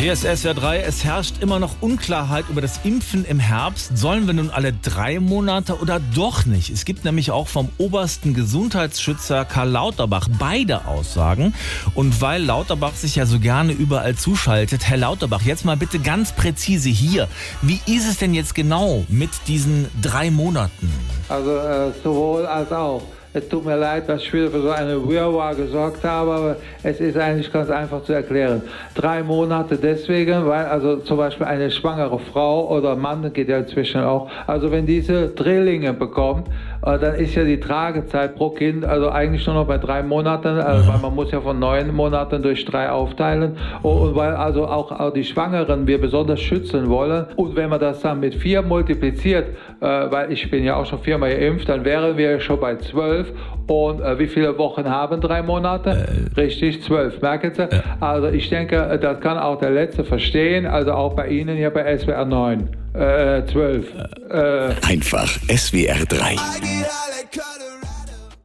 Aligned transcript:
Hier 0.00 0.14
ist 0.14 0.22
SWR 0.22 0.54
3. 0.54 0.80
Es 0.80 1.04
herrscht 1.04 1.42
immer 1.42 1.58
noch 1.58 1.82
Unklarheit 1.82 2.46
über 2.48 2.62
das 2.62 2.80
Impfen 2.84 3.26
im 3.26 3.38
Herbst. 3.38 3.98
Sollen 3.98 4.26
wir 4.26 4.32
nun 4.32 4.48
alle 4.48 4.72
drei 4.72 5.20
Monate 5.20 5.78
oder 5.78 6.00
doch 6.14 6.46
nicht? 6.46 6.70
Es 6.70 6.86
gibt 6.86 7.04
nämlich 7.04 7.32
auch 7.32 7.48
vom 7.48 7.68
obersten 7.76 8.32
Gesundheitsschützer 8.32 9.44
Karl 9.44 9.68
Lauterbach 9.68 10.26
beide 10.38 10.86
Aussagen. 10.86 11.52
Und 11.94 12.22
weil 12.22 12.42
Lauterbach 12.42 12.94
sich 12.94 13.16
ja 13.16 13.26
so 13.26 13.38
gerne 13.40 13.72
überall 13.72 14.14
zuschaltet, 14.14 14.88
Herr 14.88 14.96
Lauterbach, 14.96 15.42
jetzt 15.42 15.66
mal 15.66 15.76
bitte 15.76 15.98
ganz 15.98 16.32
präzise 16.32 16.88
hier. 16.88 17.28
Wie 17.60 17.80
ist 17.84 18.08
es 18.08 18.16
denn 18.16 18.32
jetzt 18.32 18.54
genau 18.54 19.04
mit 19.08 19.28
diesen 19.48 19.86
drei 20.00 20.30
Monaten? 20.30 20.90
Also 21.28 21.58
äh, 21.58 21.92
sowohl 22.02 22.46
als 22.46 22.72
auch. 22.72 23.02
Es 23.32 23.48
tut 23.48 23.64
mir 23.64 23.76
leid, 23.76 24.08
dass 24.08 24.22
ich 24.22 24.32
wieder 24.32 24.50
für 24.50 24.60
so 24.60 24.70
eine 24.70 25.08
Wirrwarr 25.08 25.54
gesorgt 25.54 26.02
habe, 26.02 26.32
aber 26.32 26.56
es 26.82 26.98
ist 26.98 27.16
eigentlich 27.16 27.52
ganz 27.52 27.70
einfach 27.70 28.02
zu 28.02 28.12
erklären. 28.12 28.60
Drei 28.96 29.22
Monate 29.22 29.76
deswegen, 29.76 30.46
weil 30.46 30.64
also 30.64 30.96
zum 30.96 31.16
Beispiel 31.16 31.46
eine 31.46 31.70
schwangere 31.70 32.18
Frau 32.18 32.68
oder 32.76 32.96
Mann 32.96 33.32
geht 33.32 33.48
ja 33.48 33.58
inzwischen 33.58 34.02
auch, 34.02 34.28
also 34.48 34.72
wenn 34.72 34.84
diese 34.84 35.28
Drillinge 35.28 35.92
bekommt, 35.92 36.48
äh, 36.84 36.98
dann 36.98 37.14
ist 37.14 37.36
ja 37.36 37.44
die 37.44 37.60
Tragezeit 37.60 38.34
pro 38.34 38.50
Kind 38.50 38.84
also 38.84 39.10
eigentlich 39.10 39.46
nur 39.46 39.54
noch 39.54 39.66
bei 39.66 39.78
drei 39.78 40.02
Monaten, 40.02 40.58
äh, 40.58 40.88
weil 40.88 40.98
man 41.00 41.14
muss 41.14 41.30
ja 41.30 41.40
von 41.40 41.58
neun 41.58 41.94
Monaten 41.94 42.42
durch 42.42 42.64
drei 42.64 42.90
aufteilen. 42.90 43.56
Und 43.82 44.16
weil 44.16 44.34
also 44.34 44.66
auch, 44.66 44.90
auch 44.90 45.12
die 45.12 45.24
Schwangeren 45.24 45.86
wir 45.86 46.00
besonders 46.00 46.40
schützen 46.40 46.88
wollen. 46.88 47.26
Und 47.36 47.54
wenn 47.54 47.70
man 47.70 47.78
das 47.78 48.00
dann 48.00 48.18
mit 48.18 48.34
vier 48.34 48.62
multipliziert, 48.62 49.50
äh, 49.80 49.86
weil 49.86 50.32
ich 50.32 50.50
bin 50.50 50.64
ja 50.64 50.74
auch 50.74 50.86
schon 50.86 50.98
viermal 51.00 51.30
geimpft, 51.30 51.68
dann 51.68 51.84
wären 51.84 52.16
wir 52.16 52.40
schon 52.40 52.58
bei 52.58 52.76
zwölf 52.76 53.19
zwölf. 53.24 53.32
Und 53.66 54.00
äh, 54.00 54.18
wie 54.18 54.26
viele 54.26 54.56
Wochen 54.58 54.88
haben 54.88 55.20
drei 55.20 55.42
Monate? 55.42 55.90
Äh, 55.90 56.40
Richtig, 56.40 56.82
zwölf. 56.82 57.20
Merken 57.22 57.52
Sie? 57.54 57.62
Äh. 57.62 57.80
Also 58.00 58.28
ich 58.28 58.48
denke, 58.48 58.98
das 59.00 59.20
kann 59.20 59.38
auch 59.38 59.58
der 59.58 59.70
Letzte 59.70 60.04
verstehen. 60.04 60.66
Also 60.66 60.92
auch 60.92 61.14
bei 61.14 61.28
Ihnen 61.28 61.56
hier 61.56 61.70
bei 61.70 61.96
SWR 61.96 62.24
9. 62.24 62.68
Äh, 62.94 63.44
12. 63.44 63.86
Einfach 64.88 65.28
SWR 65.48 66.04
3. 66.08 66.36